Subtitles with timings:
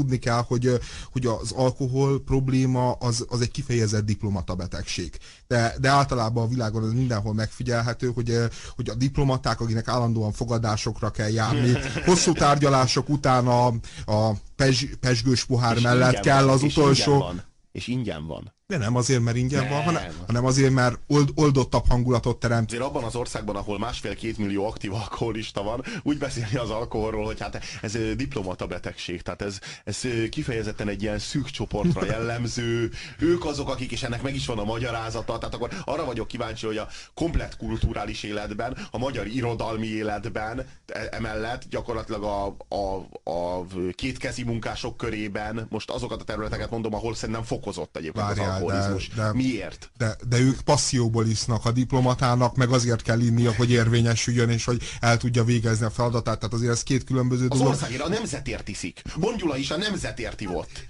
[0.00, 0.80] tudni kell, hogy,
[1.12, 5.18] hogy az alkohol probléma az, az egy kifejezett diplomata betegség.
[5.46, 8.38] De, de általában a világon ez mindenhol megfigyelhető, hogy,
[8.76, 11.72] hogy a diplomaták, akinek állandóan fogadásokra kell járni,
[12.06, 13.66] hosszú tárgyalások után a,
[14.04, 17.12] a pezs, pesgős pohár és mellett kell az utolsó...
[17.12, 18.52] Ingyen van, és ingyen van.
[18.70, 19.70] De nem azért, mert ingyen nem.
[19.70, 22.66] van, hanem, hanem azért, mert old, oldottabb hangulatot teremt.
[22.66, 27.40] Azért abban az országban, ahol másfél-két millió aktív alkoholista van, úgy beszélni az alkoholról, hogy
[27.40, 30.00] hát ez diplomata betegség, tehát ez, ez
[30.30, 34.64] kifejezetten egy ilyen szűk csoportra jellemző, ők azok, akik, és ennek meg is van a
[34.64, 40.66] magyarázata, tehát akkor arra vagyok kíváncsi, hogy a komplet kulturális életben, a magyar irodalmi életben
[40.86, 47.14] e, emellett gyakorlatilag a, a, a kétkezi munkások körében, most azokat a területeket mondom, ahol
[47.14, 49.08] szerintem fokozott egyébként Várjál, alkoholizmus.
[49.08, 49.90] De, de, Miért?
[49.96, 54.82] De, de ők passzióból isznak a diplomatának, meg azért kell innia, hogy érvényesüljön, és hogy
[55.00, 56.38] el tudja végezni a feladatát.
[56.38, 57.66] Tehát azért ez két különböző dolog.
[57.66, 59.02] Az országért a nemzetért iszik.
[59.16, 60.88] Mondjula is a nemzetért ivott.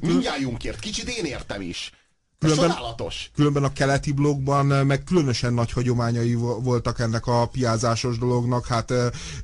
[0.00, 0.78] Mindjájunkért.
[0.78, 1.92] Kicsit én értem is.
[2.42, 2.74] Különben,
[3.34, 8.66] különben a keleti blogban meg különösen nagy hagyományai voltak ennek a piázásos dolognak.
[8.66, 8.92] Hát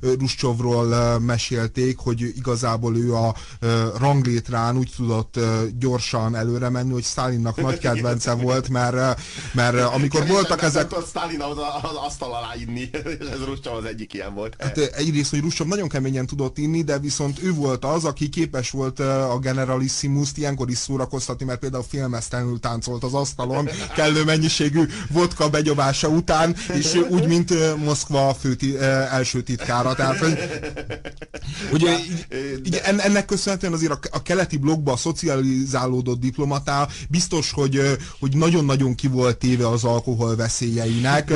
[0.01, 3.35] Ruscsovról mesélték, hogy igazából ő a
[3.97, 5.39] ranglétrán úgy tudott
[5.79, 9.21] gyorsan előre menni, hogy Stalinnak nagy kedvence volt, mert,
[9.53, 10.91] mert amikor voltak ezek...
[11.07, 12.89] Stalin az, az asztal alá inni,
[13.33, 14.55] ez Ruscsov az egyik ilyen volt.
[14.59, 18.69] Hát egyrészt, hogy Ruscsov nagyon keményen tudott inni, de viszont ő volt az, aki képes
[18.69, 24.83] volt a generalissimus ilyenkor is szórakoztatni, mert például filmesztelenül táncol társult az asztalon kellő mennyiségű
[25.09, 28.79] vodka begyomása után, és úgy, mint Moszkva fő
[29.11, 29.95] első titkára.
[29.95, 30.37] Tehát, hogy,
[31.71, 31.97] ugye,
[32.65, 37.81] így, ennek köszönhetően azért a, a keleti blogba a szocializálódott diplomatá biztos, hogy,
[38.19, 41.33] hogy nagyon-nagyon ki volt téve az alkohol veszélyeinek.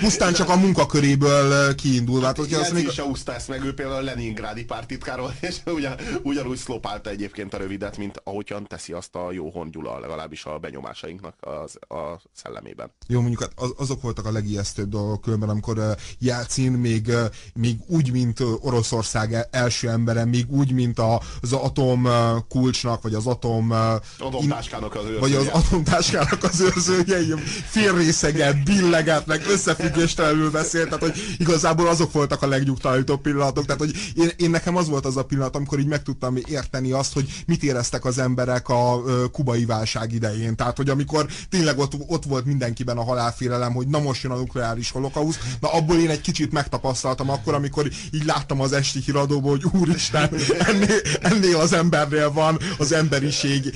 [0.00, 2.22] Pusztán csak a munkaköréből kiindul.
[2.22, 2.86] Hát, hogyha azt még...
[2.86, 7.96] is ezt meg, ő például a Leningrádi pártitkáról, és ugyan, ugyanúgy szlopálta egyébként a rövidet,
[7.96, 12.92] mint ahogyan teszi azt a jó Gyula legalábbis a benyomásainknak az, a szellemében.
[13.06, 17.24] Jó, mondjuk hát az, azok voltak a legijesztőbb dolgok különben, amikor uh, Jelcin még, uh,
[17.54, 22.08] még úgy, mint Oroszország e-, első embere, még úgy, mint a, az atom
[22.48, 23.70] kulcsnak, vagy az atom...
[24.18, 25.20] Atomtáskának az őrzője.
[25.20, 27.36] Vagy az atomtáskának az őrzője,
[27.66, 33.94] félrészeget, billeget, meg összefüggéstelenül beszélt, tehát hogy igazából azok voltak a legnyugtalanítóbb pillanatok, tehát hogy
[34.14, 37.42] én, én nekem az volt az a pillanat, amikor így meg tudtam érteni azt, hogy
[37.46, 39.02] mit éreztek az emberek a
[39.32, 40.56] kubai válság válság idején.
[40.56, 44.36] Tehát, hogy amikor tényleg ott, ott volt mindenkiben a halálfélelem, hogy na most jön a
[44.36, 49.50] nukleáris holokausz, na abból én egy kicsit megtapasztaltam akkor, amikor így láttam az esti híradóból,
[49.50, 50.30] hogy úristen,
[50.70, 53.74] ennél, ennél az embernél van az emberiség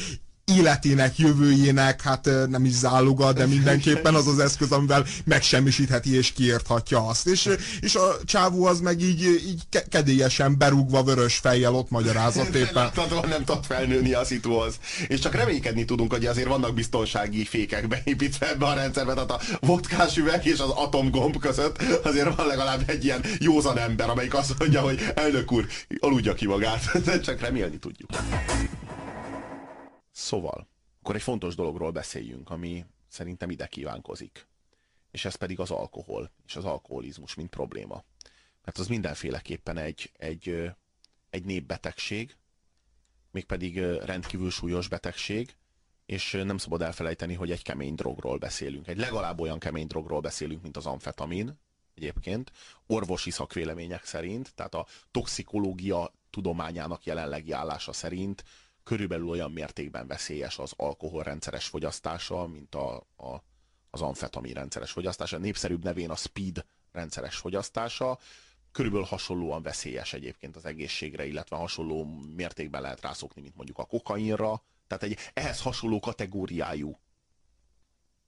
[0.57, 7.07] életének, jövőjének, hát nem is záloga, de mindenképpen az az eszköz, amivel megsemmisítheti és kiérthatja
[7.07, 7.27] azt.
[7.27, 7.49] És,
[7.81, 12.83] és a csávó az meg így, így kedélyesen berúgva vörös fejjel ott magyarázott éppen.
[12.83, 14.75] Láthatóan nem tud felnőni a szituhoz.
[15.09, 19.41] És csak reménykedni tudunk, hogy azért vannak biztonsági fékek beépítve ebbe a rendszerbe, tehát a
[19.61, 24.55] vodkás üveg és az atomgomb között azért van legalább egy ilyen józan ember, amelyik azt
[24.59, 25.67] mondja, hogy elnök úr,
[26.01, 26.91] aludja ki magát.
[27.27, 28.11] csak remélni tudjuk.
[30.19, 30.69] Szóval,
[31.01, 34.47] akkor egy fontos dologról beszéljünk, ami szerintem ide kívánkozik.
[35.11, 38.05] És ez pedig az alkohol, és az alkoholizmus, mint probléma.
[38.65, 40.71] Mert az mindenféleképpen egy, egy,
[41.31, 42.37] egy népbetegség,
[43.31, 45.57] mégpedig rendkívül súlyos betegség,
[46.07, 48.89] és nem szabad elfelejteni, hogy egy kemény drogról beszélünk.
[48.89, 51.59] Egy legalább olyan kemény drogról beszélünk, mint az amfetamin,
[51.95, 52.53] egyébként,
[52.87, 58.45] orvosi szakvélemények szerint, tehát a toxikológia tudományának jelenlegi állása szerint
[58.89, 63.43] körülbelül olyan mértékben veszélyes az alkohol rendszeres fogyasztása, mint a, a,
[63.91, 65.39] az amfetamin rendszeres fogyasztása.
[65.39, 68.19] Népszerűbb nevén a speed rendszeres fogyasztása.
[68.73, 72.05] Körülbelül hasonlóan veszélyes egyébként az egészségre, illetve hasonló
[72.37, 74.63] mértékben lehet rászokni, mint mondjuk a kokainra.
[74.87, 76.99] Tehát egy ehhez hasonló kategóriájú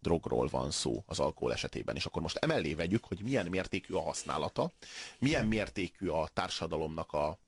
[0.01, 1.97] drogról van szó az alkohol esetében.
[1.97, 4.73] És akkor most emellé vegyük, hogy milyen mértékű a használata,
[5.19, 7.39] milyen mértékű a társadalomnak a,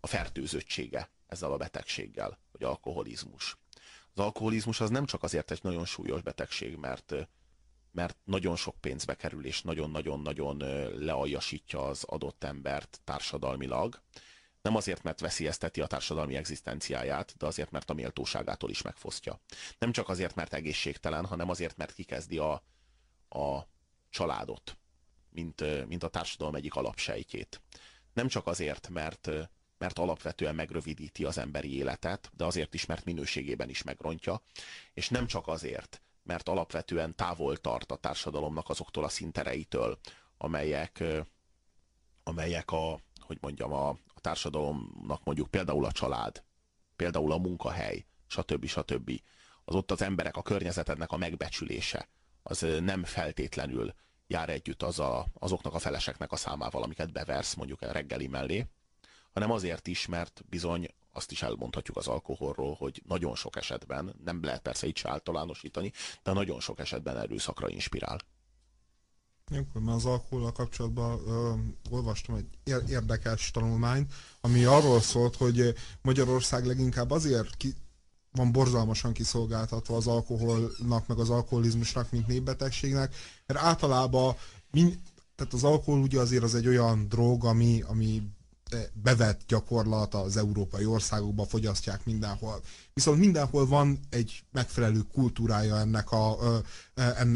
[0.00, 3.56] a fertőzöttsége ezzel a betegséggel, hogy alkoholizmus.
[4.14, 7.14] Az alkoholizmus az nem csak azért egy nagyon súlyos betegség, mert,
[7.90, 10.56] mert nagyon sok pénzbe kerül, és nagyon-nagyon-nagyon
[10.98, 14.02] lealjasítja az adott embert társadalmilag.
[14.62, 19.40] Nem azért, mert veszélyezteti a társadalmi egzisztenciáját, de azért, mert a méltóságától is megfosztja.
[19.78, 22.52] Nem csak azért, mert egészségtelen, hanem azért, mert kikezdi a,
[23.28, 23.68] a
[24.10, 24.76] családot,
[25.30, 27.60] mint, mint a társadalom egyik alapsejtjét.
[28.12, 29.30] Nem csak azért, mert
[29.82, 34.42] mert alapvetően megrövidíti az emberi életet, de azért is, mert minőségében is megrontja,
[34.94, 39.98] és nem csak azért, mert alapvetően távol tart a társadalomnak azoktól a szintereitől,
[40.36, 41.04] amelyek,
[42.22, 46.44] amelyek a, hogy mondjam, a, a társadalomnak mondjuk például a család,
[46.96, 48.66] például a munkahely, stb.
[48.66, 49.10] stb.
[49.64, 52.08] Az ott az emberek, a környezetednek a megbecsülése,
[52.42, 53.94] az nem feltétlenül
[54.26, 58.66] jár együtt az a, azoknak a feleseknek a számával, amiket beversz mondjuk a reggeli mellé,
[59.32, 64.42] hanem azért is, mert bizony azt is elmondhatjuk az alkoholról, hogy nagyon sok esetben, nem
[64.42, 65.92] lehet persze így se általánosítani,
[66.22, 68.18] de nagyon sok esetben erőszakra inspirál.
[69.72, 71.54] Már az alkohollal kapcsolatban ö,
[71.90, 77.74] olvastam egy érdekes tanulmányt, ami arról szólt, hogy Magyarország leginkább azért ki,
[78.32, 83.14] van borzalmasan kiszolgáltatva az alkoholnak, meg az alkoholizmusnak, mint népbetegségnek,
[83.46, 84.36] mert általában
[84.70, 84.98] mind,
[85.34, 88.22] tehát az alkohol ugye azért az egy olyan drog, ami, ami
[88.92, 92.60] bevett gyakorlat az európai országokban fogyasztják mindenhol.
[92.94, 96.36] Viszont mindenhol van egy megfelelő kultúrája ennek a,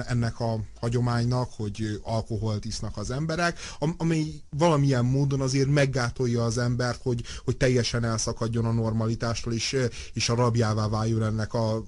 [0.07, 3.59] ennek a hagyománynak, hogy alkoholt isznak az emberek,
[3.97, 9.77] ami valamilyen módon azért meggátolja az embert, hogy, hogy teljesen elszakadjon a normalitástól, és,
[10.13, 11.85] és a rabjává váljon ennek a,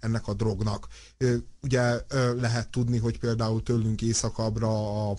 [0.00, 0.86] ennek a drognak.
[1.62, 2.00] Ugye
[2.40, 5.16] lehet tudni, hogy például tőlünk északabbra a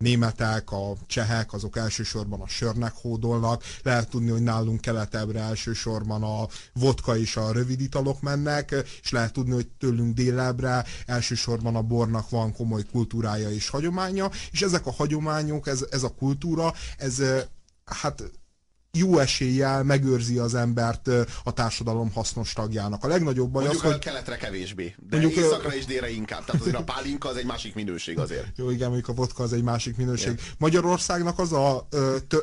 [0.00, 3.62] németek, a csehek, azok elsősorban a sörnek hódolnak.
[3.82, 9.32] Lehet tudni, hogy nálunk keletebbre elsősorban a vodka és a rövid italok mennek, és lehet
[9.32, 14.92] tudni, hogy tőlünk délebre elsősorban a bornak van komoly kultúrája és hagyománya, és ezek a
[14.92, 17.22] hagyományok, ez, ez a kultúra, ez
[17.84, 18.39] hát
[18.92, 21.10] jó eséllyel megőrzi az embert
[21.44, 23.04] a társadalom hasznos tagjának.
[23.04, 24.00] A legnagyobb baj mondjuk az, hogy...
[24.00, 26.44] keletre kevésbé, de mondjuk északra és délre inkább.
[26.44, 28.46] Tehát azért a pálinka az egy másik minőség azért.
[28.56, 30.32] Jó, igen, mondjuk a vodka az egy másik minőség.
[30.32, 30.44] Igen.
[30.58, 31.88] Magyarországnak az a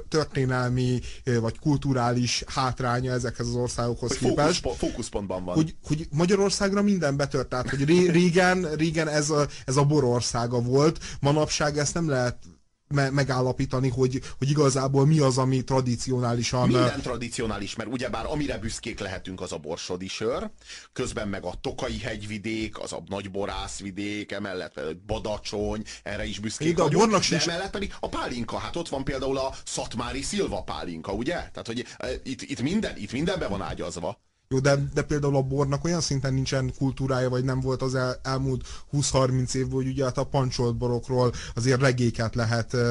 [0.09, 0.99] történelmi
[1.39, 4.61] vagy kulturális hátránya ezekhez az országokhoz hogy képest.
[4.61, 5.55] Fókusz, fókuszpontban van.
[5.55, 7.49] Hogy, hogy Magyarországra minden betört.
[7.49, 12.37] Tehát, hogy régen, régen ez, a, ez a borországa volt, manapság ezt nem lehet
[12.87, 16.67] me megállapítani, hogy, hogy igazából mi az, ami tradicionálisan...
[16.67, 20.49] Minden tradicionális, mert ugyebár amire büszkék lehetünk, az a borsodi sör,
[20.93, 27.11] közben meg a Tokai hegyvidék, az a Nagyborászvidék, emellett Badacsony, erre is büszkék de vagyunk,
[27.11, 27.47] de sincs...
[27.47, 31.33] emellett pedig a pálinka, hát ott van például a Szatmári Szilva pálinka, ugye?
[31.33, 31.85] Tehát, hogy
[32.23, 34.25] itt, itt, minden, itt mindenbe van ágyazva.
[34.49, 38.19] Jó, de, de például a bornak olyan szinten nincsen kultúrája, vagy nem volt az el,
[38.23, 42.81] elmúlt 20-30 évben, hogy ugye hát a pancsolt borokról azért regéket lehet uh,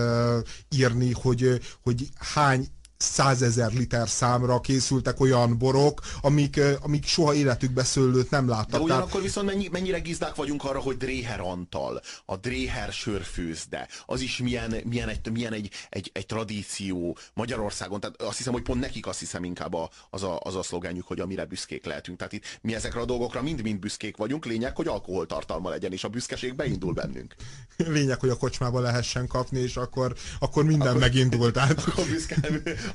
[0.76, 8.30] írni, hogy, hogy hány százezer liter számra készültek olyan borok, amik, amik soha életükbe szőlőt
[8.30, 8.70] nem láttak.
[8.70, 14.20] De ugyanakkor viszont mennyi, mennyire gizdák vagyunk arra, hogy Dréher Antal, a Dréher sörfőzde, az
[14.20, 18.00] is milyen, milyen, egy, milyen egy, egy, egy tradíció Magyarországon.
[18.00, 21.06] Tehát azt hiszem, hogy pont nekik azt hiszem inkább a, az, a, az a szlogenjük,
[21.06, 22.18] hogy amire büszkék lehetünk.
[22.18, 26.08] Tehát itt mi ezekre a dolgokra mind-mind büszkék vagyunk, lényeg, hogy alkoholtartalma legyen, és a
[26.08, 27.34] büszkeség beindul bennünk.
[27.76, 31.54] Lényeg, hogy a kocsmába lehessen kapni, és akkor, akkor minden akkor, megindult.
[31.56, 31.78] Tehát...
[31.78, 32.36] Akkor büszke,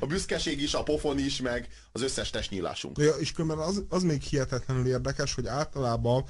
[0.00, 2.98] a büszkeség is, a pofon is, meg az összes testnyílásunk.
[2.98, 6.24] Ja, és különben az, az még hihetetlenül érdekes, hogy általában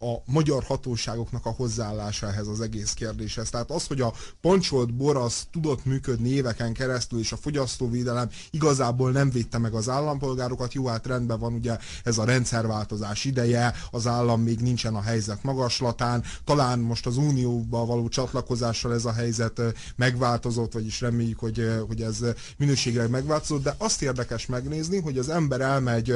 [0.00, 3.50] a magyar hatóságoknak a hozzáállása ehhez az egész kérdéshez.
[3.50, 9.10] Tehát az, hogy a pancsolt bor az tudott működni éveken keresztül, és a fogyasztóvédelem igazából
[9.10, 14.06] nem védte meg az állampolgárokat, jó, hát rendben van ugye ez a rendszerváltozás ideje, az
[14.06, 19.60] állam még nincsen a helyzet magaslatán, talán most az unióba való csatlakozással ez a helyzet
[19.96, 22.18] megváltozott, vagyis reméljük, hogy, hogy ez
[22.64, 26.14] minőségileg megváltozott, de azt érdekes megnézni, hogy az ember elmegy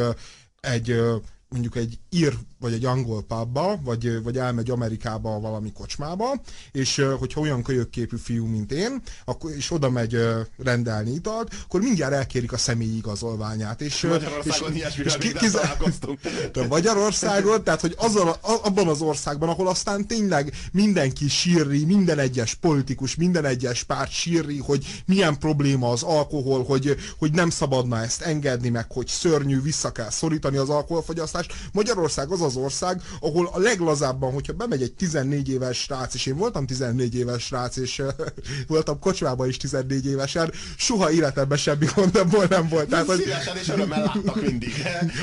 [0.61, 1.01] egy
[1.49, 6.41] mondjuk egy ír vagy egy angol pubba, vagy, vagy elmegy Amerikába valami kocsmába,
[6.73, 10.19] és hogyha olyan kölyökképű fiú, mint én, akkor, és oda megy
[10.57, 13.81] rendelni italt, akkor mindjárt elkérik a személyi igazolványát.
[13.81, 15.33] És, Magyarországon és, és ki,
[16.53, 22.55] De Magyarországon, tehát hogy azon, abban az országban, ahol aztán tényleg mindenki sírri, minden egyes
[22.55, 28.23] politikus, minden egyes párt sírri, hogy milyen probléma az alkohol, hogy, hogy nem szabadna ezt
[28.23, 31.53] engedni, meg hogy szörnyű, vissza kell szorítani az alkoholfogyasztást.
[31.73, 36.27] Magyarország az a az ország, ahol a leglazábban, hogyha bemegy egy 14 éves srác, és
[36.27, 38.03] én voltam 14 éves srác, és
[38.67, 42.89] voltam kocsmában is 14 évesen, soha életemben semmi gondomból nem volt.
[42.89, 43.19] Tehát, hogy...
[43.19, 44.73] Szívesen és örömmel láttak mindig.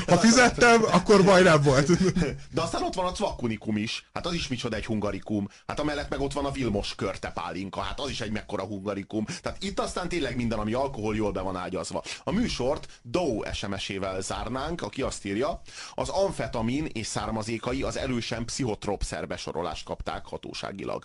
[0.06, 1.90] ha fizettem, akkor baj nem volt.
[2.54, 4.08] De aztán ott van a cvakkunikum is.
[4.12, 5.48] Hát az is micsoda egy hungarikum.
[5.66, 7.80] Hát amellett meg ott van a Vilmos körte pálinka.
[7.80, 9.24] Hát az is egy mekkora hungarikum.
[9.42, 12.02] Tehát itt aztán tényleg minden, ami alkohol jól be van ágyazva.
[12.24, 15.60] A műsort Dow SMS-ével zárnánk, aki azt írja,
[15.94, 21.04] az amfetamin és származékai az erősen pszichotrop szerbesorolást kapták hatóságilag.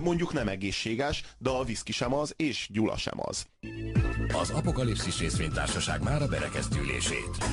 [0.00, 3.46] Mondjuk nem egészséges, de a viszki sem az, és gyula sem az.
[4.40, 7.44] Az Apokalipszis részvénytársaság már a berekeztülését.